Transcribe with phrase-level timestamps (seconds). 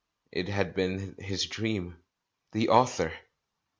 [0.31, 1.99] It had been his dream.
[2.53, 3.13] The author!